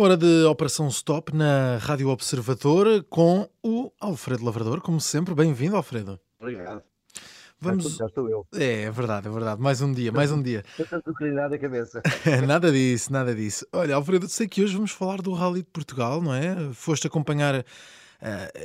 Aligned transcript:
hora 0.00 0.16
de 0.16 0.44
Operação 0.44 0.88
Stop 0.88 1.36
na 1.36 1.76
Rádio 1.76 2.08
Observador 2.08 3.04
com 3.10 3.46
o 3.62 3.92
Alfredo 4.00 4.42
Lavrador, 4.42 4.80
como 4.80 4.98
sempre. 4.98 5.34
Bem-vindo, 5.34 5.76
Alfredo. 5.76 6.18
Obrigado. 6.40 6.82
Vamos... 7.58 7.96
Já 7.96 8.06
estou 8.06 8.26
eu. 8.30 8.46
É, 8.54 8.84
é 8.84 8.90
verdade, 8.90 9.28
é 9.28 9.30
verdade. 9.30 9.60
Mais 9.60 9.82
um 9.82 9.92
dia, 9.92 10.10
mais 10.10 10.32
um 10.32 10.40
dia. 10.40 10.64
Tanta 10.74 10.96
a 11.54 11.58
cabeça. 11.58 12.02
nada 12.48 12.72
disso, 12.72 13.12
nada 13.12 13.34
disso. 13.34 13.66
Olha, 13.74 13.94
Alfredo, 13.94 14.26
sei 14.26 14.48
que 14.48 14.64
hoje 14.64 14.74
vamos 14.74 14.90
falar 14.90 15.20
do 15.20 15.34
Rally 15.34 15.62
de 15.62 15.68
Portugal, 15.68 16.22
não 16.22 16.32
é? 16.32 16.72
Foste 16.72 17.06
acompanhar 17.06 17.56
uh, 17.56 17.64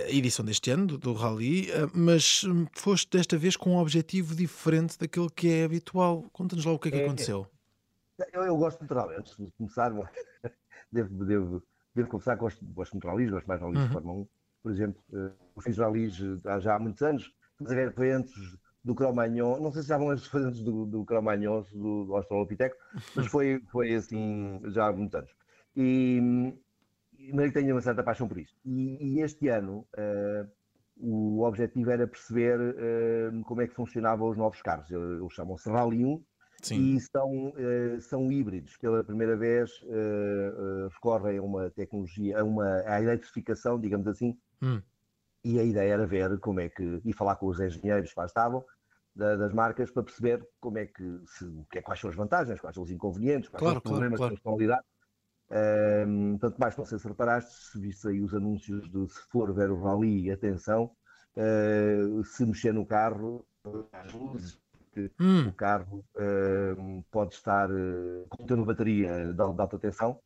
a 0.08 0.10
edição 0.10 0.46
deste 0.46 0.72
ano 0.72 0.88
do, 0.88 0.98
do 0.98 1.12
Rally, 1.12 1.70
uh, 1.72 1.92
mas 1.94 2.46
hum, 2.46 2.66
foste 2.72 3.10
desta 3.10 3.38
vez 3.38 3.58
com 3.58 3.72
um 3.72 3.78
objetivo 3.78 4.34
diferente 4.34 4.98
daquele 4.98 5.30
que 5.30 5.50
é 5.52 5.66
habitual. 5.66 6.24
Conta-nos 6.32 6.64
lá 6.64 6.72
o 6.72 6.80
que 6.80 6.88
é 6.88 6.92
que 6.92 6.98
É, 7.00 7.04
aconteceu. 7.04 7.46
Eu, 8.32 8.44
eu 8.44 8.56
gosto 8.56 8.86
de 8.86 8.94
rally. 8.94 9.16
Antes 9.18 9.36
de 9.36 9.52
começar, 9.58 9.92
devo, 10.96 11.26
devo, 11.26 11.64
devo 11.96 12.10
confessar 12.10 12.36
que 12.36 12.42
gosto, 12.42 12.66
gosto 12.74 13.00
de 13.00 13.08
rallies, 13.08 13.32
gosto 13.32 13.48
mais 13.48 13.60
de 13.60 13.66
rallies 13.66 13.84
Uhum. 13.84 13.88
de 13.88 13.92
Fórmula 13.92 14.20
1. 14.22 14.28
Por 14.64 14.72
exemplo, 14.72 15.04
eh, 15.14 15.32
eu 15.56 15.62
fiz 15.62 15.78
rallies 15.78 16.20
eh, 16.22 16.50
há 16.50 16.60
já 16.60 16.76
há 16.76 16.80
muitos 16.80 17.02
anos. 17.04 17.34
Fazer 17.64 17.94
foi 17.94 18.12
antes 18.12 18.34
do 18.84 18.96
Cromagnon. 18.96 19.60
Não 19.62 19.72
sei 19.72 19.82
se 19.84 19.90
já 19.90 19.98
vão 19.98 20.10
antes, 20.10 20.30
do, 20.64 20.86
do 20.86 21.06
Cromagnon, 21.06 21.64
do, 21.74 22.06
do 22.06 22.16
Australopiteco, 22.16 22.76
mas 23.14 23.28
foi, 23.28 23.62
foi 23.72 23.94
assim 23.96 24.62
já 24.72 24.88
há 24.88 24.94
muitos 24.94 25.16
anos. 25.16 25.32
E, 25.76 26.20
mas 27.34 27.52
tenho 27.52 27.76
uma 27.76 27.82
certa 27.82 28.04
paixão 28.04 28.28
por 28.28 28.38
isto. 28.38 28.58
E, 28.66 29.18
e 29.18 29.22
este 29.22 29.48
ano 29.48 29.88
eh, 29.98 30.46
o 30.98 31.42
objetivo 31.44 31.92
era 31.92 32.08
perceber 32.08 32.60
eh, 32.78 33.32
como 33.46 33.62
é 33.62 33.68
que 33.68 33.74
funcionavam 33.76 34.30
os 34.30 34.38
novos 34.38 34.62
carros. 34.62 34.90
Eles 34.92 35.34
chamam-se 35.34 35.70
Rally 35.70 36.06
1 36.06 36.24
Sim. 36.66 36.96
e 36.96 37.00
são, 37.00 37.54
eh, 37.58 38.00
são 38.02 38.32
híbridos. 38.32 38.78
Pela 38.78 39.04
primeira 39.04 39.38
vez 39.38 39.72
eh, 39.84 40.54
eh, 40.88 40.88
recorrem 40.94 41.38
a 41.40 41.42
uma 41.44 41.70
tecnologia, 41.72 42.40
a 42.40 42.44
uma 42.44 42.66
à 42.88 43.02
eletrificação, 43.02 43.80
digamos 43.80 44.08
assim, 44.08 44.38
Hum. 44.62 44.84
e 45.44 45.60
a 45.60 45.64
ideia 45.64 45.94
era 45.94 46.08
ver 46.08 46.40
como 46.40 46.60
é 46.60 46.70
que, 46.70 47.02
e 47.06 47.14
falar 47.14 47.36
com 47.36 47.48
os 47.48 47.60
engenheiros 47.60 48.14
que 48.14 48.20
lá 48.20 48.26
estavam, 48.26 48.64
da- 49.16 49.36
das 49.36 49.54
marcas, 49.54 49.92
para 49.92 50.04
perceber 50.04 50.46
como 50.60 50.78
é 50.78 50.86
que, 50.88 51.04
se, 51.28 51.46
é, 51.76 51.82
quais 51.82 52.00
são 52.00 52.10
as 52.10 52.16
vantagens, 52.16 52.60
quais 52.60 52.74
são 52.76 52.84
os 52.84 52.92
inconvenientes, 52.92 53.50
quais 53.50 53.64
Claro, 53.64 53.64
são 53.64 53.74
os 53.76 53.82
claro, 53.82 54.04
problemas 54.04 54.18
claro. 54.18 54.28
que 54.28 54.34
eles 54.34 54.40
estão 54.40 54.56
a 54.56 54.58
lidar. 54.58 54.84
Ahm, 55.52 56.38
tanto 56.40 56.60
mais, 56.60 56.78
não 56.78 56.86
sei 56.86 57.00
se 57.00 57.08
reparaste, 57.08 57.54
se 57.72 57.80
viste 57.80 58.08
aí 58.10 58.22
os 58.22 58.34
anúncios 58.36 58.90
de 58.92 59.08
se 59.10 59.22
for 59.32 59.54
ver 59.54 59.72
o 59.72 59.82
rally, 59.82 60.32
atenção, 60.32 60.92
eh, 61.38 62.00
se 62.26 62.46
mexer 62.46 62.74
no 62.74 62.86
carro, 62.86 63.48
as 63.92 64.14
luzes, 64.14 64.60
porque 64.96 65.12
Hum. 65.20 65.50
o 65.50 65.54
carro 65.54 66.06
ahm, 66.18 67.02
pode 67.12 67.36
estar 67.36 67.70
com 68.30 68.54
uma 68.54 68.66
bateria 68.66 69.34
de, 69.34 69.42
alta 69.42 69.78
tensão, 69.78 70.20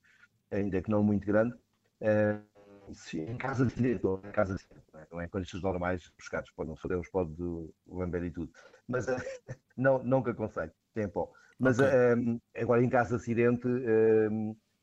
ainda 0.51 0.81
que 0.81 0.89
não 0.91 1.03
muito 1.03 1.25
grande, 1.25 1.55
eh, 2.01 2.39
se- 2.93 3.19
em 3.21 3.37
casa 3.37 3.65
de 3.65 3.75
diretor, 3.75 4.21
em 4.23 4.31
casa 4.31 4.55
de 4.55 4.63
não 4.93 4.99
é? 5.01 5.07
não 5.11 5.21
é 5.21 5.27
condições 5.27 5.63
normais 5.63 6.11
buscados, 6.17 6.51
pode 6.51 6.69
não 6.69 6.77
ser 6.77 6.89
Deus, 6.89 7.09
pode 7.09 7.33
lamber 7.87 8.23
e 8.23 8.31
tudo, 8.31 8.51
mas 8.87 9.07
eh, 9.07 9.17
não, 9.75 10.03
que 10.23 10.29
aconselho, 10.29 10.71
tem 10.93 11.07
pó. 11.09 11.31
Mas 11.59 11.79
Ok. 11.79 11.91
ahm, 11.93 12.37
agora 12.55 12.83
em 12.83 12.89
caso 12.89 13.09
de 13.09 13.15
acidente, 13.15 13.67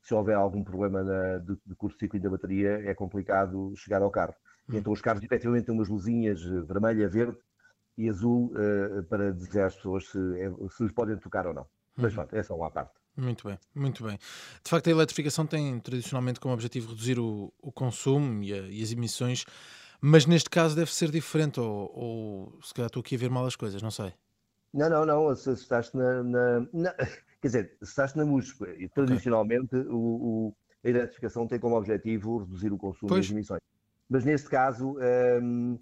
se 0.02 0.14
houver 0.14 0.36
algum 0.36 0.62
problema 0.62 1.02
na- 1.02 1.38
de, 1.38 1.56
de 1.64 1.74
curto-circuito 1.76 2.24
da 2.24 2.30
bateria, 2.30 2.82
é 2.88 2.94
complicado 2.94 3.72
chegar 3.76 4.02
ao 4.02 4.10
carro. 4.10 4.34
Hum. 4.68 4.76
Então 4.78 4.92
os 4.92 5.00
carros 5.00 5.22
efetivamente 5.22 5.66
têm 5.66 5.74
umas 5.74 5.88
luzinhas 5.88 6.40
eh, 6.42 6.60
vermelha, 6.62 7.08
verde 7.08 7.38
e 7.98 8.08
azul 8.08 8.52
eh, 8.56 9.02
para 9.02 9.32
dizer 9.32 9.62
às 9.62 9.74
pessoas 9.76 10.06
se, 10.08 10.18
é- 10.40 10.68
se 10.70 10.82
lhes 10.82 10.92
podem 10.92 11.16
tocar 11.18 11.46
ou 11.46 11.54
não. 11.54 11.66
Mas 11.96 12.12
Uhum. 12.12 12.16
pronto, 12.16 12.36
é 12.36 12.42
só 12.42 12.54
uma 12.56 12.70
parte. 12.70 12.92
Muito 13.16 13.48
bem, 13.48 13.58
muito 13.74 14.04
bem. 14.04 14.18
De 14.62 14.68
facto, 14.68 14.88
a 14.88 14.90
eletrificação 14.90 15.46
tem 15.46 15.78
tradicionalmente 15.80 16.38
como 16.38 16.52
objetivo 16.52 16.90
reduzir 16.90 17.18
o, 17.18 17.50
o 17.62 17.72
consumo 17.72 18.42
e, 18.42 18.52
a- 18.52 18.68
e 18.68 18.82
as 18.82 18.92
emissões, 18.92 19.44
mas 20.00 20.26
neste 20.26 20.50
caso 20.50 20.76
deve 20.76 20.92
ser 20.92 21.10
diferente, 21.10 21.58
ou, 21.58 21.90
ou 21.94 22.58
se 22.62 22.74
calhar 22.74 22.88
estou 22.88 23.00
aqui 23.00 23.14
a 23.14 23.18
ver 23.18 23.30
mal 23.30 23.46
as 23.46 23.56
coisas, 23.56 23.80
não 23.80 23.90
sei. 23.90 24.12
Não, 24.74 24.90
não, 24.90 25.06
não, 25.06 25.34
se, 25.34 25.44
se 25.56 25.62
estás 25.62 25.92
na, 25.94 26.22
na- 26.22 26.60
na- 26.72 26.94
Quer 27.40 27.48
dizer, 27.48 27.76
se 27.82 27.90
estás 27.90 28.14
na 28.14 28.24
MUSP, 28.24 28.64
e 28.78 28.88
tradicionalmente 28.88 29.74
o, 29.76 29.96
o- 30.48 30.56
a 30.84 30.88
eletrificação 30.88 31.46
tem 31.46 31.58
como 31.58 31.76
objetivo 31.76 32.38
reduzir 32.38 32.72
o 32.72 32.76
consumo 32.78 33.08
Pois. 33.08 33.24
e 33.24 33.28
as 33.28 33.32
emissões. 33.32 33.60
Mas 34.08 34.24
neste 34.24 34.48
caso 34.48 34.96
hum, 35.42 35.78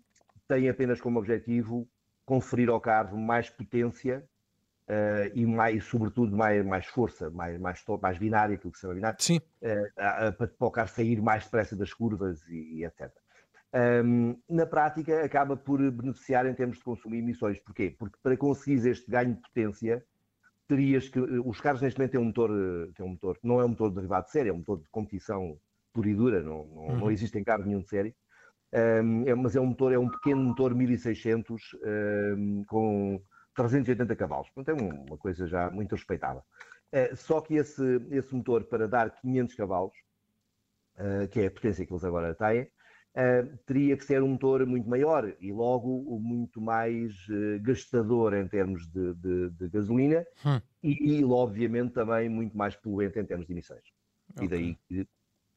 tem 0.48 0.68
apenas 0.68 1.00
como 1.00 1.18
objetivo 1.18 1.88
conferir 2.24 2.68
ao 2.70 2.80
carro 2.80 3.18
mais 3.18 3.50
potência 3.50 4.28
eh, 4.88 5.32
e 5.34 5.46
mais, 5.46 5.84
sobretudo, 5.84 6.36
mais, 6.36 6.64
mais 6.64 6.86
força, 6.86 7.30
mais, 7.30 7.58
mais, 7.60 7.82
mais 8.02 8.18
binária, 8.18 8.54
aquilo 8.56 8.72
que 8.72 8.78
se 8.78 8.82
chama 8.82 8.94
binário, 8.94 9.18
Sim, 9.18 9.40
a- 9.96 10.32
para, 10.32 10.48
para 10.48 10.66
o 10.66 10.70
carro 10.70 10.88
sair 10.88 11.20
mais 11.22 11.44
depressa 11.44 11.76
das 11.76 11.92
curvas 11.92 12.46
e, 12.48 12.80
e 12.80 12.84
etc. 12.84 13.22
Hum, 14.04 14.36
na 14.48 14.66
prática, 14.66 15.24
acaba 15.24 15.56
por 15.56 15.78
beneficiar 15.90 16.46
em 16.46 16.54
termos 16.54 16.78
de 16.78 16.84
consumo 16.84 17.14
e 17.14 17.18
emissões. 17.18 17.58
Porquê? 17.60 17.94
Porque 17.98 18.16
para 18.22 18.36
conseguires 18.36 18.84
este 18.86 19.10
ganho 19.10 19.34
de 19.34 19.40
potência, 19.42 20.04
terias 20.68 21.08
que. 21.08 21.18
eh, 21.18 21.40
Os 21.44 21.60
carros 21.60 21.82
neste 21.82 21.98
momento 21.98 22.12
têm 22.12 22.20
um 22.20 22.24
motor, 22.26 22.50
têm 22.94 23.06
um 23.06 23.10
motor 23.10 23.38
não 23.42 23.60
é 23.60 23.64
um 23.64 23.68
motor 23.68 23.90
derivado 23.90 24.26
de 24.26 24.32
série, 24.32 24.48
é 24.50 24.52
um 24.52 24.58
motor 24.58 24.80
de 24.80 24.88
competição 24.90 25.58
pura 25.92 26.08
e 26.08 26.14
dura, 26.14 26.42
não, 26.42 26.66
não, 26.66 26.84
Uhum. 26.88 27.00
não 27.00 27.10
existe 27.10 27.38
em 27.38 27.44
carro 27.44 27.64
nenhum 27.64 27.80
de 27.80 27.88
série. 27.88 28.14
É- 28.76 29.34
mas 29.36 29.54
é 29.54 29.60
um 29.60 29.66
motor, 29.66 29.92
é 29.92 29.98
um 29.98 30.08
pequeno 30.10 30.42
motor 30.42 30.74
1600 30.74 31.62
hum, 32.36 32.64
com 32.66 33.22
380 33.54 34.16
cavalos. 34.16 34.50
Portanto, 34.50 34.76
é 34.76 34.82
um- 34.82 35.04
uma 35.06 35.16
coisa 35.18 35.46
já 35.46 35.70
muito 35.70 35.94
respeitável. 35.94 36.42
Eh, 36.92 37.14
só 37.14 37.40
que 37.40 37.54
esse, 37.54 37.82
esse 38.10 38.34
motor, 38.34 38.64
para 38.64 38.88
dar 38.88 39.10
500 39.20 39.54
cavalos, 39.54 39.94
eh, 40.96 41.26
que 41.28 41.40
é 41.40 41.46
a 41.46 41.50
potência 41.50 41.86
que 41.86 41.92
eles 41.92 42.04
agora 42.04 42.34
têm, 42.34 42.68
eh, 43.14 43.42
teria 43.66 43.96
que 43.96 44.04
ser 44.04 44.22
um 44.22 44.28
motor 44.28 44.66
muito 44.66 44.88
maior 44.88 45.36
e 45.40 45.52
logo 45.52 46.18
muito 46.20 46.60
mais 46.60 47.14
gastador 47.62 48.34
em 48.34 48.48
termos 48.48 48.86
de, 48.88 49.14
de- 49.14 49.50
de 49.50 49.68
gasolina 49.68 50.24
Hum. 50.44 50.60
e, 50.82 51.20
e, 51.20 51.24
obviamente, 51.24 51.92
também 51.94 52.28
muito 52.28 52.56
mais 52.56 52.74
poluente 52.76 53.18
em 53.18 53.24
termos 53.24 53.46
de 53.46 53.52
emissões. 53.52 53.84
E 54.40 54.46
Ok. 54.46 54.48
daí 54.48 54.78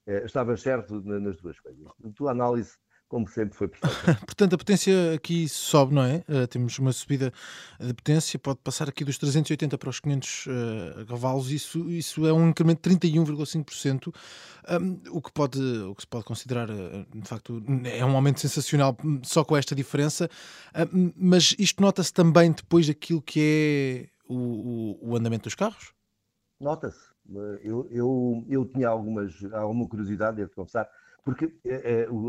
eh, 0.07 0.23
estavas 0.25 0.61
certo 0.61 1.01
na- 1.01 1.19
nas 1.19 1.37
duas 1.37 1.59
coisas. 1.59 1.85
A 2.03 2.09
tua 2.15 2.31
análise, 2.31 2.77
como 3.07 3.27
sempre, 3.27 3.55
foi 3.57 3.67
perfeita. 3.69 4.21
Portanto, 4.25 4.53
a 4.53 4.57
potência 4.57 5.13
aqui 5.13 5.47
sobe, 5.47 5.93
não 5.93 6.03
é? 6.03 6.23
Eh, 6.27 6.47
temos 6.47 6.77
uma 6.79 6.91
subida 6.91 7.31
de 7.79 7.93
potência, 7.93 8.37
pode 8.39 8.59
passar 8.63 8.89
aqui 8.89 9.03
dos 9.05 9.17
380 9.17 9.77
para 9.77 9.89
os 9.89 9.99
500 9.99 10.45
eh, 10.47 11.05
cavalos, 11.05 11.51
isso, 11.51 11.89
isso 11.89 12.25
é 12.27 12.33
um 12.33 12.49
incremento 12.49 12.89
de 12.89 12.95
31,5%, 12.95 14.13
hum, 14.81 14.99
o, 15.11 15.21
que 15.21 15.31
pode, 15.31 15.59
o 15.61 15.95
que 15.95 16.01
se 16.01 16.07
pode 16.07 16.25
considerar, 16.25 16.69
eh, 16.69 17.05
de 17.15 17.27
facto, 17.27 17.63
é 17.85 18.03
um 18.05 18.15
aumento 18.15 18.39
sensacional 18.39 18.97
hum, 19.03 19.21
só 19.23 19.43
com 19.43 19.55
esta 19.55 19.73
diferença, 19.75 20.29
mas 21.15 21.55
isto 21.57 21.81
nota-se 21.81 22.11
também 22.13 22.51
depois 22.51 22.87
daquilo 22.87 23.21
que 23.21 23.39
é 23.41 24.09
o, 24.27 24.35
o- 24.99 25.09
o 25.11 25.15
andamento 25.15 25.43
dos 25.43 25.55
carros? 25.55 25.93
Nota-se. 26.59 27.15
Eu, 27.61 27.87
eu, 27.91 28.45
eu 28.49 28.65
tinha 28.65 28.87
algumas, 28.87 29.33
alguma 29.53 29.87
curiosidade, 29.87 30.37
devo 30.37 30.51
confessar, 30.55 30.89
porque 31.27 31.53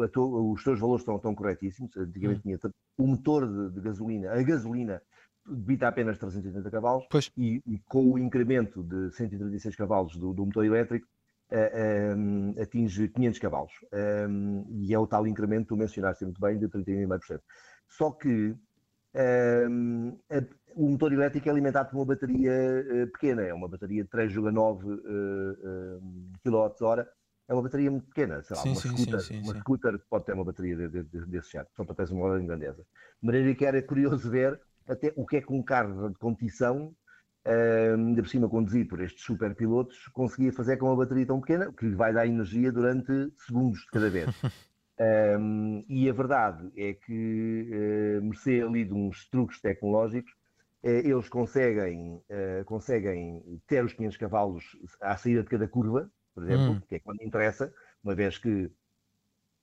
a 0.04 0.08
tua- 0.08 0.42
os 0.52 0.64
teus 0.64 0.80
valores 0.80 1.02
estão, 1.02 1.16
estão 1.16 1.34
corretíssimos. 1.34 1.96
Antigamente 1.96 2.42
tinha 2.42 2.58
t- 2.58 2.68
o 2.98 3.06
motor 3.06 3.46
de, 3.46 3.74
de 3.74 3.80
gasolina, 3.80 4.32
a 4.32 4.42
gasolina 4.42 5.00
debita 5.46 5.86
apenas 5.88 6.18
380 6.18 6.70
cavalos 6.70 7.06
Pois. 7.08 7.30
e, 7.36 7.62
e 7.64 7.78
com 7.88 8.12
o 8.12 8.18
incremento 8.18 8.82
de 8.82 9.10
136 9.12 9.76
cavalos 9.76 10.16
do, 10.16 10.34
do 10.34 10.44
motor 10.44 10.64
elétrico 10.64 11.06
eh, 11.50 12.14
atinge 12.60 13.08
500 13.08 13.38
cavalos. 13.38 13.72
E 14.70 14.92
é 14.92 14.98
o 14.98 15.06
tal 15.06 15.26
incremento 15.26 15.62
que 15.62 15.68
tu 15.68 15.76
mencionaste 15.76 16.24
muito 16.24 16.40
bem 16.40 16.58
de 16.58 16.68
31,5%. 16.68 17.40
Só 17.88 18.10
que 18.10 18.54
o 20.76 20.88
motor 20.90 21.12
elétrico 21.12 21.48
é 21.48 21.52
alimentado 21.52 21.90
por 21.90 21.96
uma 21.98 22.04
bateria 22.06 22.52
pequena, 23.12 23.42
é 23.42 23.54
uma 23.54 23.68
bateria 23.68 24.02
de 24.04 24.10
3,9 24.10 25.00
kWh. 26.44 27.06
É 27.48 27.54
uma 27.54 27.62
bateria 27.62 27.90
muito 27.90 28.06
pequena, 28.08 28.42
sei 28.42 28.56
lá, 28.56 28.62
Sim, 28.62 28.68
uma, 28.70 28.80
sim, 28.80 28.88
scooter, 28.88 29.20
sim, 29.20 29.42
uma 29.42 29.58
scooter 29.58 29.98
pode 30.10 30.26
ter 30.26 30.34
uma 30.34 30.44
bateria 30.44 30.76
de, 30.76 30.88
de, 30.88 31.02
de, 31.02 31.26
desse 31.26 31.52
género, 31.52 31.70
só 31.74 31.84
para 31.84 31.94
teres 31.94 32.10
uma 32.10 32.24
ordem 32.26 32.42
de 32.42 32.46
grandeza. 32.46 32.84
De 33.20 33.26
maneira 33.26 33.54
que 33.54 33.64
era 33.64 33.82
curioso 33.82 34.30
ver 34.30 34.60
até 34.86 35.12
o 35.16 35.24
que 35.24 35.38
é 35.38 35.40
que 35.40 35.52
um 35.52 35.62
carro 35.62 36.10
de 36.10 36.18
competição, 36.18 36.94
ahm, 37.46 38.08
ainda 38.08 38.22
por 38.22 38.28
cima 38.28 38.48
conduzido 38.48 38.90
por 38.90 39.00
estes 39.00 39.24
super 39.24 39.54
pilotos, 39.54 40.08
conseguia 40.08 40.52
fazer 40.52 40.76
com 40.76 40.86
uma 40.86 40.96
bateria 40.96 41.26
tão 41.26 41.40
pequena, 41.40 41.72
que 41.72 41.86
lhe 41.86 41.94
vai 41.94 42.12
dar 42.12 42.26
energia 42.26 42.70
durante 42.70 43.32
segundos 43.46 43.80
de 43.80 43.90
cada 43.92 44.10
vez. 44.10 44.28
Um, 45.00 45.84
e 45.88 46.10
a 46.10 46.12
verdade 46.12 46.72
é 46.76 46.92
que, 46.92 47.70
uh, 47.70 48.24
mercê 48.24 48.60
ali 48.60 48.84
de 48.84 48.92
uns 48.92 49.28
truques 49.30 49.60
tecnológicos, 49.60 50.32
uh, 50.82 50.88
eles 50.88 51.28
conseguem, 51.28 52.16
uh, 52.16 52.64
conseguem 52.64 53.62
ter 53.68 53.84
os 53.84 53.92
500 53.92 54.16
cavalos 54.16 54.64
à 55.00 55.16
saída 55.16 55.44
de 55.44 55.48
cada 55.48 55.68
curva, 55.68 56.10
por 56.38 56.44
exemplo, 56.44 56.74
Hum. 56.74 56.80
que 56.88 56.94
é 56.94 56.98
quando 57.00 57.22
interessa, 57.22 57.72
uma 58.02 58.14
vez 58.14 58.38
que 58.38 58.70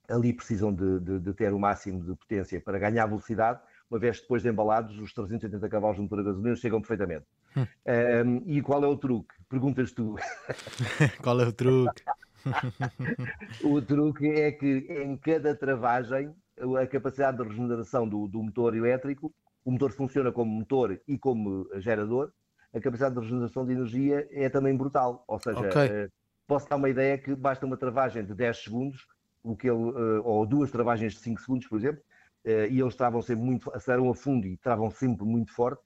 ali 0.09 0.33
precisam 0.33 0.73
de, 0.73 0.99
de- 0.99 1.19
de 1.19 1.33
ter 1.33 1.53
o 1.53 1.59
máximo 1.59 2.03
de 2.03 2.15
potência 2.15 2.61
para 2.61 2.77
ganhar 2.77 3.05
velocidade, 3.07 3.59
uma 3.89 3.99
vez 3.99 4.19
depois 4.19 4.43
de 4.43 4.49
embalados, 4.49 4.99
os 4.99 5.13
380 5.13 5.69
cavalos 5.69 5.95
de 5.95 6.01
motor 6.03 6.19
a 6.19 6.23
gasolina 6.23 6.55
chegam 6.55 6.81
perfeitamente. 6.81 7.25
Hum. 7.55 7.65
Um, 7.87 8.43
e 8.45 8.61
qual 8.61 8.83
é 8.83 8.87
o 8.87 8.97
truque? 8.97 9.33
Perguntas 9.47 9.91
tu. 9.91 10.15
Qual 11.23 11.39
é 11.39 11.47
o 11.47 11.53
truque? 11.53 12.03
o 13.63 13.81
truque 13.81 14.27
é 14.27 14.51
que 14.51 14.85
em 14.89 15.15
cada 15.17 15.55
travagem, 15.55 16.35
a 16.81 16.87
capacidade 16.87 17.37
de 17.37 17.43
regeneração 17.43 18.07
do, 18.07 18.27
do 18.27 18.43
motor 18.43 18.75
elétrico, 18.75 19.33
o 19.63 19.71
motor 19.71 19.91
funciona 19.91 20.31
como 20.31 20.51
motor 20.51 20.99
e 21.07 21.17
como 21.17 21.67
gerador, 21.79 22.31
a 22.73 22.79
capacidade 22.79 23.15
de 23.15 23.21
regeneração 23.21 23.65
de 23.65 23.71
energia 23.73 24.27
é 24.31 24.49
também 24.49 24.75
brutal. 24.75 25.23
Ou 25.27 25.39
seja, 25.39 25.59
okay. 25.69 26.09
Posso 26.47 26.69
dar 26.69 26.75
uma 26.75 26.89
ideia 26.89 27.17
que 27.17 27.35
basta 27.35 27.65
uma 27.65 27.77
travagem 27.77 28.23
de 28.25 28.33
10 28.33 28.63
segundos, 28.63 29.07
o 29.43 29.55
que 29.55 29.69
ele, 29.69 29.77
uh, 29.77 30.21
ou 30.23 30.45
duas 30.45 30.71
travagens 30.71 31.13
de 31.13 31.19
5 31.19 31.41
segundos, 31.41 31.67
por 31.67 31.77
exemplo, 31.77 32.01
uh, 32.45 32.65
e 32.69 32.79
eles 32.79 32.95
travam 32.95 33.21
sempre 33.21 33.43
muito, 33.43 33.71
aceleram 33.73 34.09
a 34.09 34.15
fundo 34.15 34.47
e 34.47 34.57
travam 34.57 34.89
sempre 34.89 35.25
muito 35.25 35.53
forte 35.53 35.81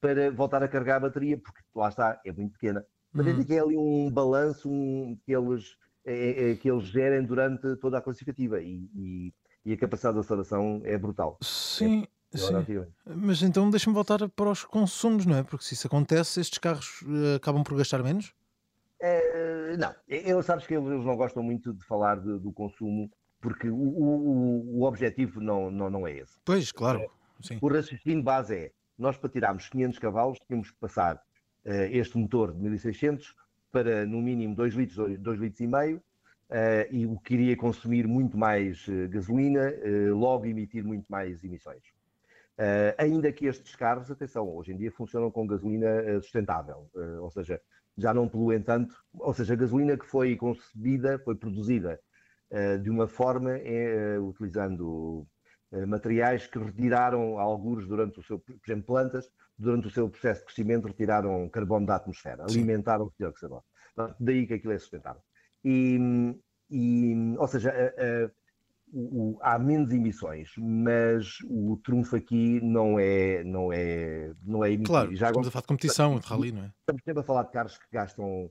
para 0.00 0.30
voltar 0.30 0.62
a 0.62 0.68
carregar 0.68 0.96
a 0.96 1.00
bateria, 1.00 1.38
porque 1.38 1.60
lá 1.74 1.88
está, 1.88 2.20
é 2.24 2.32
muito 2.32 2.52
pequena. 2.52 2.84
Mas 3.12 3.26
uhum. 3.26 3.44
que 3.44 3.54
é 3.54 3.60
ali 3.60 3.76
um 3.76 4.10
balanço 4.10 4.70
um, 4.70 5.18
que, 5.24 5.32
eles, 5.32 5.76
é, 6.04 6.50
é, 6.50 6.56
que 6.56 6.70
eles 6.70 6.84
gerem 6.84 7.24
durante 7.24 7.76
toda 7.76 7.98
a 7.98 8.00
classificativa 8.00 8.60
e, 8.60 8.88
e, 8.94 9.34
e 9.64 9.72
a 9.72 9.76
capacidade 9.76 10.14
de 10.14 10.20
aceleração 10.20 10.82
é 10.84 10.96
brutal. 10.96 11.38
Sim, 11.42 12.06
é 12.32 12.38
Sim. 12.38 12.84
Mas 13.06 13.42
então 13.42 13.70
deixa-me 13.70 13.94
voltar 13.94 14.28
para 14.28 14.50
os 14.50 14.64
consumos, 14.64 15.24
não 15.24 15.36
é? 15.36 15.42
Porque 15.42 15.64
se 15.64 15.74
isso 15.74 15.86
acontece, 15.86 16.40
estes 16.40 16.58
carros 16.58 17.02
uh, 17.02 17.36
acabam 17.36 17.62
por 17.64 17.76
gastar 17.76 18.02
menos? 18.02 18.34
É, 19.00 19.76
não, 19.76 19.94
eu 20.08 20.42
sabes 20.42 20.66
que 20.66 20.74
eles 20.74 21.04
não 21.04 21.16
gostam 21.16 21.42
muito 21.42 21.72
de 21.72 21.84
falar 21.84 22.18
de, 22.20 22.38
do 22.38 22.52
consumo, 22.52 23.10
porque 23.40 23.68
o, 23.68 23.76
o, 23.76 24.80
o 24.80 24.82
objetivo 24.82 25.40
não, 25.40 25.70
não, 25.70 25.88
não 25.88 26.06
é 26.06 26.12
esse. 26.18 26.36
Pois, 26.44 26.72
claro. 26.72 27.00
É, 27.00 27.58
o 27.60 27.68
raciocínio 27.68 28.22
base 28.22 28.54
é, 28.56 28.72
nós 28.98 29.16
para 29.16 29.30
tirarmos 29.30 29.68
500 29.68 29.98
cavalos 29.98 30.38
tínhamos 30.46 30.70
que 30.70 30.76
passar 30.78 31.16
uh, 31.16 31.70
este 31.90 32.18
motor 32.18 32.52
de 32.52 32.60
1600 32.60 33.34
para 33.70 34.04
no 34.04 34.20
mínimo 34.20 34.56
2 34.56 34.74
litros, 34.74 35.18
2 35.20 35.40
litros 35.40 35.60
e 35.60 35.66
meio, 35.66 35.98
uh, 35.98 36.90
e 36.90 37.06
o 37.06 37.16
que 37.20 37.34
iria 37.34 37.56
consumir 37.56 38.08
muito 38.08 38.36
mais 38.36 38.88
gasolina, 39.10 39.72
logo 40.12 40.46
emitir 40.46 40.82
muito 40.82 41.06
mais 41.08 41.44
emissões. 41.44 41.82
Ainda 42.96 43.30
que 43.30 43.46
estes 43.46 43.76
carros, 43.76 44.10
atenção, 44.10 44.48
hoje 44.48 44.72
em 44.72 44.76
dia 44.76 44.90
funcionam 44.90 45.30
com 45.30 45.46
gasolina 45.46 46.20
sustentável, 46.20 46.90
ou 47.20 47.30
seja, 47.30 47.60
já 47.98 48.14
não 48.14 48.28
poluem 48.28 48.62
tanto, 48.62 48.94
ou 49.12 49.34
seja, 49.34 49.52
a 49.52 49.56
gasolina 49.56 49.98
que 49.98 50.06
foi 50.06 50.36
concebida, 50.36 51.18
foi 51.18 51.34
produzida 51.34 52.00
de 52.82 52.88
uma 52.88 53.06
forma 53.06 53.50
utilizando 54.22 55.26
materiais 55.86 56.46
que 56.46 56.58
retiraram 56.58 57.38
alguns 57.38 57.86
durante 57.86 58.20
o 58.20 58.22
seu, 58.22 58.38
por 58.38 58.56
exemplo, 58.66 58.86
plantas, 58.86 59.30
durante 59.58 59.88
o 59.88 59.90
seu 59.90 60.08
processo 60.08 60.40
de 60.40 60.46
crescimento, 60.46 60.86
retiraram 60.86 61.48
carbono 61.50 61.84
da 61.84 61.96
atmosfera, 61.96 62.44
alimentaram 62.44 63.04
o 63.06 63.12
dióxido 63.18 63.48
de 63.48 63.96
carbono. 63.96 64.16
Daí 64.18 64.46
que 64.46 64.54
aquilo 64.54 64.72
é 64.72 64.78
sustentável. 64.78 65.20
E, 65.62 65.98
e 66.70 67.34
ou 67.36 67.48
seja, 67.48 67.70
o, 68.92 69.36
o, 69.36 69.38
há 69.42 69.58
menos 69.58 69.92
emissões, 69.92 70.50
mas 70.58 71.38
o 71.44 71.78
trunfo 71.84 72.16
aqui 72.16 72.60
não 72.62 72.98
é, 72.98 73.44
não 73.44 73.72
é, 73.72 74.32
não 74.42 74.64
é 74.64 74.68
emitir. 74.68 74.86
Claro, 74.86 75.14
Já 75.14 75.28
estamos 75.28 75.48
a 75.48 75.50
falar 75.50 75.62
de 75.62 75.66
competição, 75.66 76.18
de 76.18 76.26
rally, 76.26 76.52
não 76.52 76.62
é? 76.62 76.72
Estamos 76.80 77.02
sempre 77.04 77.20
a 77.20 77.24
falar 77.24 77.42
de 77.44 77.52
carros 77.52 77.78
que 77.78 77.86
gastam 77.92 78.50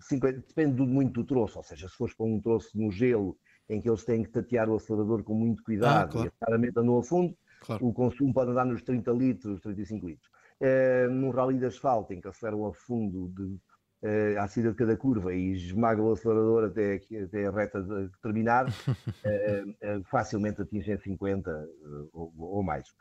50, 0.00 0.44
depende 0.46 0.82
muito 0.82 1.22
do 1.22 1.26
troço, 1.26 1.58
ou 1.58 1.64
seja, 1.64 1.88
se 1.88 1.94
fores 1.94 2.14
para 2.14 2.26
um 2.26 2.40
troço 2.40 2.70
no 2.74 2.90
gelo 2.90 3.36
em 3.68 3.80
que 3.80 3.88
eles 3.88 4.04
têm 4.04 4.22
que 4.22 4.30
tatear 4.30 4.68
o 4.68 4.76
acelerador 4.76 5.22
com 5.22 5.34
muito 5.34 5.62
cuidado 5.62 6.08
ah, 6.08 6.08
claro. 6.08 6.28
e 6.28 6.30
claramente 6.38 6.78
andam 6.78 6.98
a 6.98 7.02
fundo, 7.02 7.36
claro. 7.60 7.86
o 7.86 7.92
consumo 7.92 8.32
pode 8.32 8.50
andar 8.50 8.64
nos 8.64 8.82
30 8.82 9.10
litros, 9.12 9.60
35 9.60 10.06
litros. 10.06 10.30
É, 10.60 11.06
num 11.08 11.30
rally 11.30 11.58
de 11.58 11.66
asfalto, 11.66 12.12
em 12.12 12.20
que 12.20 12.28
aceleram 12.28 12.66
a 12.66 12.72
fundo 12.72 13.28
de 13.28 13.58
uh, 14.02 14.40
à 14.40 14.48
saída 14.48 14.70
de 14.70 14.76
cada 14.76 14.96
curva 14.96 15.34
e 15.34 15.52
esmaga 15.52 16.02
o 16.02 16.12
acelerador 16.12 16.64
até, 16.64 17.00
até 17.24 17.46
a 17.46 17.50
reta 17.50 17.82
de 17.82 18.10
terminar, 18.22 18.68
uh, 18.68 18.70
uh, 19.98 20.04
facilmente 20.04 20.62
atingem 20.62 20.98
50 20.98 21.68
ou, 22.12 22.32
ou, 22.38 22.62
mais. 22.62 22.94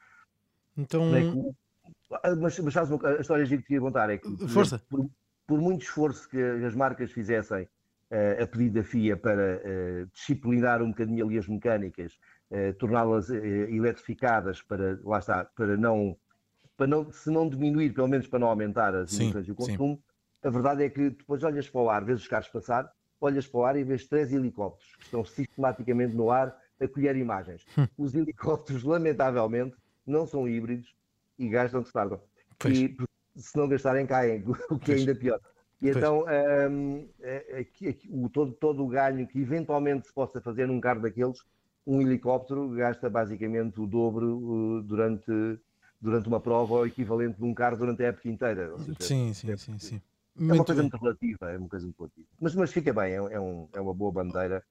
Então. 0.78 1.04
É 1.16 1.22
mas, 2.36 2.60
mas 2.60 2.74
sabes, 2.74 2.92
a 3.04 3.22
história 3.22 3.46
que 3.46 3.58
te 3.58 3.64
queria 3.64 3.82
contar 3.82 4.10
é 4.10 4.18
que 4.18 4.48
Força. 4.48 4.82
Por, 4.90 5.10
por 5.46 5.62
muito 5.62 5.84
esforço 5.84 6.30
que 6.30 6.42
as 6.42 6.76
marcas 6.76 7.12
fizessem 7.12 7.68
a 8.42 8.48
pedido 8.48 8.76
da 8.76 8.84
FIA 8.84 9.18
para 9.18 9.62
disciplinar 10.14 10.82
um 10.82 10.90
bocadinho 10.90 11.26
ali 11.26 11.38
as 11.38 11.48
mecânicas, 11.48 12.18
torná-las 12.78 13.30
eletrificadas 13.30 14.62
para, 14.62 15.00
lá 15.04 15.20
está, 15.20 15.46
para 15.46 15.78
não, 15.78 16.18
para 16.76 16.88
não, 16.88 17.12
se 17.12 17.30
não 17.30 17.50
diminuir, 17.50 17.94
pelo 17.94 18.08
menos 18.08 18.28
para 18.28 18.40
não 18.40 18.48
aumentar 18.48 18.94
as 18.96 19.18
emissões 19.18 19.48
e 19.48 19.52
o 19.52 19.56
consumo, 19.56 20.02
a 20.44 20.50
verdade 20.50 20.84
é 20.84 20.90
que 20.90 21.10
depois 21.10 21.44
olhas 21.44 21.70
para 21.70 21.82
o 21.82 21.90
ar, 21.90 22.04
vês 22.04 22.22
os 22.22 22.28
carros 22.28 22.48
passar, 22.50 22.92
olhas 23.20 23.48
para 23.48 23.60
o 23.60 23.66
ar 23.66 23.76
e 23.78 23.84
vês 23.84 24.08
três 24.08 24.32
helicópteros 24.32 24.96
que 24.96 25.04
estão 25.06 25.26
sistematicamente 25.26 26.16
no 26.16 26.30
ar 26.30 26.56
a 26.80 26.88
colher 26.88 27.16
imagens. 27.16 27.66
Hum. 27.78 27.88
Os 27.98 28.14
helicópteros, 28.14 28.84
lamentavelmente, 28.84 29.76
não 30.06 30.26
são 30.28 30.48
híbridos 30.48 30.96
e 31.38 31.50
gastam 31.50 31.82
que 31.82 31.88
se 31.88 31.94
tardam. 31.94 32.22
E 32.66 32.96
se 33.36 33.58
não 33.58 33.68
gastarem, 33.68 34.06
caem, 34.06 34.44
o 34.70 34.80
que 34.80 34.92
é 34.92 34.96
ainda 34.96 35.16
pior. 35.16 35.40
E 35.82 35.90
então, 35.90 36.26
um, 36.72 37.08
é, 37.22 37.62
é, 37.62 37.62
é, 37.62 37.96
o, 38.10 38.30
todo, 38.30 38.52
todo 38.54 38.84
o 38.84 38.88
ganho 38.88 39.28
que 39.28 39.40
eventualmente 39.40 40.08
se 40.08 40.14
possa 40.14 40.42
fazer 40.42 40.68
num 40.68 40.80
carro 40.80 41.02
daqueles, 41.02 41.40
um 41.86 42.02
helicóptero 42.02 42.70
gasta 42.70 43.10
basicamente 43.10 43.80
o 43.80 43.86
dobro 43.86 44.38
uh, 44.38 44.82
durante, 44.82 45.32
durante 46.02 46.28
uma 46.28 46.40
prova 46.40 46.74
ou 46.74 46.88
equivalente 46.88 47.38
de 47.38 47.44
um 47.44 47.54
carro 47.54 47.78
durante 47.78 48.04
a 48.04 48.08
época 48.08 48.28
inteira. 48.28 48.76
Seja, 48.80 48.96
sim, 49.00 49.34
sim, 49.34 49.52
é, 49.52 49.58
sim, 49.58 49.78
sim. 49.78 50.02
É 50.40 50.54
uma 50.54 50.64
coisa 50.66 50.82
muito 50.82 50.98
relativa, 50.98 51.52
é 51.52 51.58
uma 51.58 51.70
coisa 51.70 51.86
muito 51.86 51.98
relativa. 51.98 52.28
Mas, 52.40 52.56
mas 52.56 52.72
fica 52.72 52.94
bem, 52.94 53.14
é, 53.14 53.16
é, 53.16 53.40
um, 53.40 53.68
é 53.74 53.82
uma 53.82 53.94
boa 53.94 54.12
bandeira 54.12 54.64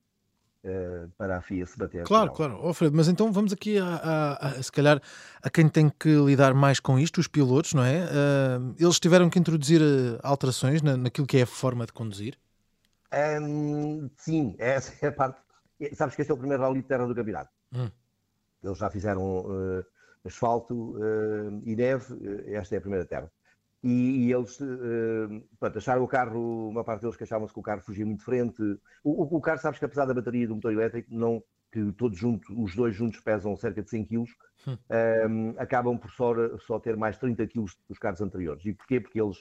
uh, 0.65 1.11
para 1.19 1.39
a 1.39 1.43
FIA 1.43 1.67
se 1.67 1.77
bater. 1.77 2.05
Claro, 2.05 2.33
claro. 2.33 2.59
Oh, 2.63 2.73
Fred, 2.73 2.95
mas 2.95 3.09
então 3.09 3.33
vamos 3.33 3.53
aqui 3.53 3.79
a, 3.79 3.85
a, 3.87 4.49
a, 4.49 4.63
se 4.63 4.71
calhar 4.71 5.01
a 5.43 5.51
quem 5.51 5.69
tem 5.69 5.89
que 5.89 6.09
lidar 6.09 6.55
mais 6.55 6.79
com 6.79 6.99
isto, 6.99 7.19
os 7.19 7.27
pilotos, 7.27 7.75
não 7.75 7.85
é? 7.85 8.05
Uh, 8.05 8.75
eles 8.79 9.01
tiveram 9.01 9.29
que 9.29 9.39
introduzir 9.39 9.81
eh, 9.83 10.19
alterações 10.23 10.83
na, 10.83 10.97
naquilo 10.97 11.27
que 11.27 11.39
é 11.39 11.43
a 11.43 11.47
forma 11.47 11.85
de 11.85 11.93
conduzir? 11.93 12.39
Um, 13.41 14.09
sim, 14.17 14.55
essa 14.59 14.93
é 15.05 15.09
a 15.09 15.13
parte. 15.13 15.41
Sabes 15.95 16.15
que 16.15 16.23
este 16.23 16.31
é 16.31 16.35
o 16.35 16.39
primeiro 16.39 16.63
rally 16.63 16.81
de 16.81 16.89
terra 16.89 17.07
do 17.07 17.15
campeonato. 17.15 17.51
Hum. 17.75 17.91
Eles 18.63 18.79
já 18.79 18.89
fizeram 18.89 19.41
uh, 19.41 19.85
asfalto 20.25 20.97
e 21.65 21.77
neve, 21.77 22.07
esta 22.47 22.75
é 22.75 22.79
a 22.79 22.81
primeira 22.81 23.05
terra 23.05 23.31
e, 23.87 24.27
e 24.27 24.33
eles 24.33 24.59
uh, 24.61 25.49
pronto, 25.61 25.79
acharam 25.79 26.03
o 26.03 26.09
carro, 26.09 26.69
uma 26.69 26.83
parte 26.83 27.03
deles 27.03 27.17
queixavam-se 27.17 27.55
que 27.55 27.61
o 27.61 27.63
carro 27.63 27.83
fugia 27.83 28.05
muito 28.05 28.19
de 28.19 28.25
frente. 28.25 28.61
O, 29.05 29.23
o, 29.23 29.37
o, 29.37 29.41
carro, 29.41 29.61
sabes 29.61 29.79
que 29.79 29.85
apesar 29.85 30.07
da 30.07 30.15
bateria 30.15 30.49
do 30.49 30.57
motor 30.57 30.73
elétrico, 30.73 31.15
não, 31.15 31.41
que 31.71 31.93
todos 31.93 32.19
juntos, 32.19 32.49
os 32.51 32.75
dois 32.75 32.97
juntos 32.97 33.21
pesam 33.21 33.57
cerca 33.57 33.83
de 33.83 33.89
100 33.89 34.05
kg, 34.07 34.17
hum. 34.19 34.27
um, 34.67 34.77
ehm, 34.91 35.55
acabam 35.57 35.97
por 35.97 36.11
só, 36.11 36.35
só 36.59 36.81
ter 36.81 36.97
mais 36.97 37.17
30 37.17 37.47
kg 37.47 37.65
dos 37.89 37.99
carros 38.01 38.21
anteriores. 38.21 38.65
E 38.67 38.73
porquê? 38.73 39.01
Porque 39.01 39.21
eles 39.21 39.37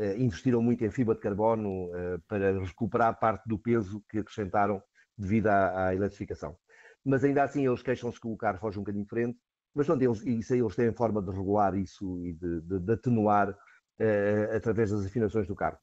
uh, 0.00 0.18
investiram 0.18 0.60
muito 0.60 0.84
em 0.84 0.90
fibra 0.90 1.14
de 1.14 1.20
carbono 1.20 1.86
uh, 1.86 2.20
para 2.26 2.58
recuperar 2.58 3.16
parte 3.20 3.48
do 3.48 3.56
peso 3.56 4.02
que 4.10 4.18
acrescentaram 4.18 4.82
devido 5.16 5.46
à, 5.46 5.86
à 5.86 5.94
eletrificação. 5.94 6.56
Mas 7.04 7.22
ainda 7.22 7.44
assim 7.44 7.64
eles 7.64 7.80
queixam-se 7.80 8.20
que 8.20 8.26
o 8.26 8.36
carro 8.36 8.58
foge 8.58 8.76
um 8.76 8.82
bocadinho 8.82 9.04
de 9.04 9.10
frente, 9.10 9.38
mas 9.72 9.86
pronto, 9.86 10.02
eles, 10.02 10.24
isso 10.26 10.52
aí 10.52 10.60
eles 10.60 10.74
têm 10.74 10.92
forma 10.92 11.22
de 11.22 11.30
regular 11.30 11.76
isso 11.76 12.18
e 12.24 12.32
de, 12.32 12.60
de, 12.60 12.80
de 12.80 12.92
atenuar 12.92 13.56
uh, 14.00 14.56
através 14.56 14.90
das 14.90 15.06
afinações 15.06 15.46
do 15.46 15.54
carro. 15.54 15.78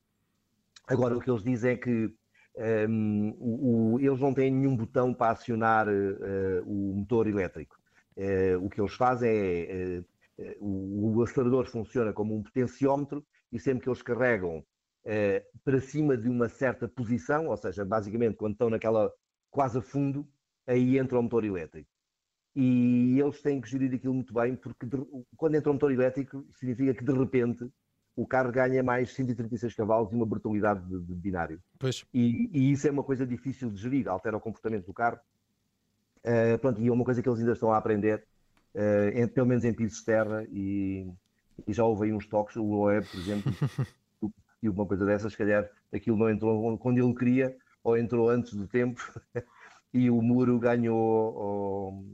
Agora, 0.87 1.17
o 1.17 1.21
que 1.21 1.29
eles 1.29 1.43
dizem 1.43 1.71
é 1.71 1.77
que 1.77 2.13
um, 2.57 2.63
ehm, 2.63 3.35
o, 3.39 3.93
o, 3.93 3.99
eles 3.99 4.19
não 4.19 4.33
têm 4.33 4.51
nenhum 4.51 4.75
botão 4.75 5.13
para 5.13 5.31
acionar 5.31 5.87
uh, 5.87 6.63
o 6.65 6.95
motor 6.95 7.27
elétrico. 7.27 7.77
Uh, 8.17 8.65
o 8.65 8.69
que 8.69 8.81
eles 8.81 8.93
fazem 8.93 9.29
é 9.29 10.03
o, 10.59 11.17
o, 11.17 11.23
acelerador 11.23 11.67
funciona 11.67 12.11
como 12.11 12.35
um 12.35 12.41
potenciómetro 12.41 13.23
e 13.51 13.59
sempre 13.59 13.83
que 13.83 13.89
eles 13.89 14.01
carregam 14.01 14.65
para 15.63 15.79
cima 15.79 16.15
de 16.15 16.29
uma 16.29 16.47
certa 16.47 16.87
posição, 16.87 17.47
ou 17.47 17.57
seja, 17.57 17.83
basicamente 17.83 18.35
quando 18.35 18.53
estão 18.53 18.69
naquela 18.69 19.11
quase 19.49 19.77
a 19.77 19.81
fundo, 19.81 20.27
aí 20.65 20.97
entra 20.97 21.19
o 21.19 21.23
motor 21.23 21.43
elétrico. 21.43 21.89
E 22.55 23.19
eles 23.19 23.41
têm 23.41 23.61
que 23.61 23.69
gerir 23.69 23.93
aquilo 23.93 24.13
muito 24.13 24.33
bem, 24.33 24.55
porque 24.55 24.85
de, 24.85 24.97
quando 25.37 25.55
entra 25.55 25.69
o 25.69 25.73
motor 25.73 25.91
elétrico, 25.91 26.45
significa 26.53 26.93
que 26.93 27.03
de 27.03 27.13
repente 27.13 27.71
o 28.15 28.27
carro 28.27 28.51
ganha 28.51 28.83
mais 28.83 29.13
136 29.13 29.73
cavalos 29.73 30.11
e 30.11 30.15
uma 30.15 30.25
brutalidade 30.25 30.85
de, 30.85 30.99
de 30.99 31.13
binário. 31.15 31.61
Pois. 31.79 32.05
E, 32.13 32.49
e, 32.53 32.71
isso 32.71 32.87
é 32.87 32.91
uma 32.91 33.03
coisa 33.03 33.25
difícil 33.25 33.69
de 33.69 33.81
gerir, 33.81 34.07
altera 34.07 34.37
o 34.37 34.41
comportamento 34.41 34.85
do 34.85 34.93
carro. 34.93 35.19
Uh, 36.19 36.57
pronto, 36.59 36.79
e 36.81 36.87
é 36.87 36.91
uma 36.91 37.03
coisa 37.03 37.21
que 37.21 37.27
eles 37.27 37.39
ainda 37.39 37.53
estão 37.53 37.71
a 37.71 37.77
aprender, 37.77 38.23
uh, 38.75 39.09
em, 39.17 39.27
pelo 39.27 39.47
menos 39.47 39.63
em 39.63 39.73
pisos 39.73 39.99
de 39.99 40.05
terra, 40.05 40.45
e, 40.51 41.09
e, 41.67 41.73
já 41.73 41.83
houve 41.83 42.05
aí 42.05 42.13
uns 42.13 42.27
toques, 42.27 42.55
o 42.57 42.63
Loeb, 42.63 43.07
por 43.07 43.19
exemplo, 43.19 43.51
e 44.61 44.69
uma 44.69 44.85
coisa 44.85 45.05
dessas, 45.05 45.31
se 45.31 45.37
calhar 45.37 45.67
aquilo 45.91 46.17
não 46.17 46.29
entrou 46.29 46.77
quando 46.77 46.99
ele 46.99 47.15
queria, 47.15 47.55
ou 47.83 47.97
entrou 47.97 48.29
antes 48.29 48.53
do 48.53 48.67
tempo, 48.67 49.01
e 49.93 50.09
o 50.09 50.21
muro 50.21 50.57
ganhou 50.57 50.97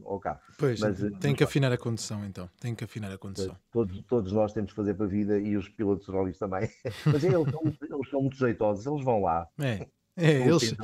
ao, 0.04 0.14
ao 0.14 0.20
carro. 0.20 0.40
Pois, 0.58 0.80
mas, 0.80 1.00
tem 1.20 1.36
que 1.36 1.44
afinar 1.44 1.72
a 1.72 1.78
condução 1.78 2.26
então, 2.26 2.50
tem 2.60 2.74
que 2.74 2.84
afinar 2.84 3.12
a 3.12 3.18
condução. 3.18 3.56
Todos, 3.72 4.02
todos 4.08 4.32
nós 4.32 4.54
temos 4.54 4.72
que 4.72 4.76
fazer 4.76 4.96
para 4.96 5.06
a 5.06 5.10
vida 5.10 5.40
e 5.40 5.56
os 5.56 5.70
pilotos 5.70 6.06
de 6.06 6.12
rallies 6.12 6.38
também. 6.38 6.70
mas 7.06 7.24
eles 7.24 7.50
são, 7.50 7.62
eles 7.66 8.10
são 8.10 8.22
muito 8.22 8.38
jeitosos, 8.38 8.86
eles 8.86 9.04
vão 9.04 9.22
lá. 9.22 9.48
É. 9.60 9.88
É, 10.20 10.48
eles... 10.48 10.76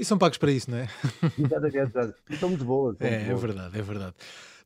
E 0.00 0.04
são 0.04 0.18
pagos 0.18 0.38
para 0.38 0.50
isso, 0.50 0.68
não 0.68 0.78
é? 0.78 0.88
Exatamente, 1.38 2.38
são 2.40 2.48
muito 2.48 2.64
boas. 2.64 2.96
É, 3.00 3.30
é 3.30 3.34
verdade, 3.34 3.78
é 3.78 3.82
verdade. 3.82 4.14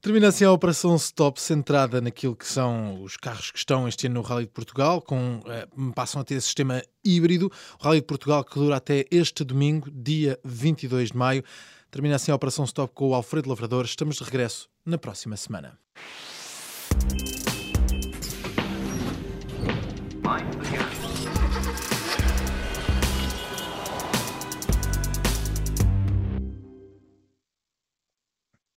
Termina 0.07 0.29
assim 0.29 0.45
a 0.45 0.53
operação 0.53 0.95
Stop 0.95 1.41
centrada 1.41 2.01
naquilo 2.01 2.37
que 2.37 2.47
são 2.47 3.03
os 3.03 3.17
carros 3.17 3.51
que 3.51 3.59
estão 3.59 3.89
este 3.89 4.07
ano 4.07 4.15
no 4.15 4.23
Rally 4.23 4.45
de 4.45 4.53
Portugal, 4.53 5.03
com, 5.03 5.41
eh, 5.49 5.67
passam 5.97 6.21
a 6.21 6.25
ter 6.25 6.41
sistema 6.41 6.81
híbrido. 7.05 7.51
O 7.81 7.83
Rally 7.83 8.03
de 8.03 8.07
Portugal 8.07 8.45
que 8.45 8.55
dura 8.55 8.77
até 8.77 9.05
este 9.11 9.43
domingo, 9.43 9.91
dia 9.91 10.39
22 10.45 11.11
de 11.11 11.17
maio. 11.17 11.43
Termina 11.91 12.15
assim 12.15 12.31
a 12.31 12.37
operação 12.37 12.65
Stop 12.65 12.95
com 12.95 13.09
o 13.09 13.15
Alfredo 13.15 13.49
Lavrador. 13.49 13.85
Estamos 13.85 14.15
de 14.15 14.23
regresso 14.23 14.69
na 14.85 14.97
próxima 14.97 15.37
semana. 15.37 15.77